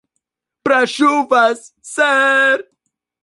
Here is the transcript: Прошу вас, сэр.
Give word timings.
Прошу 0.63 1.11
вас, 1.33 1.59
сэр. 1.93 2.57